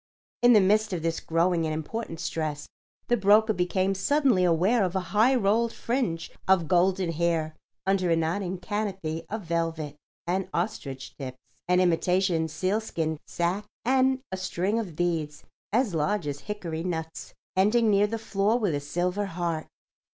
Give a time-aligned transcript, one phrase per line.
[0.41, 2.67] In the midst of this growing and important stress
[3.07, 8.15] the broker became suddenly aware of a high rolled fringe of golden hair under a
[8.15, 9.95] nodding canopy of velvet
[10.25, 11.37] and ostrich tips,
[11.67, 17.91] an imitation sealskin sacque and a string of beads as large as hickory nuts, ending
[17.91, 19.67] near the floor with a silver heart.